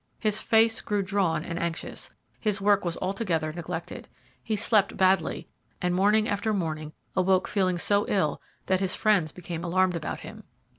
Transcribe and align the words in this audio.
His 0.17 0.41
face 0.41 0.81
grew 0.81 1.03
drawn 1.03 1.43
and 1.45 1.59
anxious, 1.59 2.09
his 2.39 2.59
work 2.59 2.83
was 2.83 2.97
altogether 3.03 3.53
neglected. 3.53 4.07
He 4.41 4.55
slept 4.55 4.97
badly, 4.97 5.47
and 5.79 5.93
morning 5.93 6.27
after 6.27 6.55
morning 6.55 6.93
awoke 7.15 7.47
feeling 7.47 7.77
so 7.77 8.07
ill 8.07 8.41
that 8.65 8.79
his 8.79 8.95
friends 8.95 9.31
became 9.31 9.63
alarmed 9.63 9.95
about 9.95 10.21
him. 10.21 10.45